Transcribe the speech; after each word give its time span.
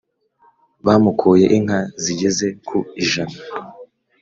Bamukoye 0.85 1.45
inka 1.57 1.79
zigeze 2.03 2.47
ku 2.67 2.77
ijana 3.03 3.37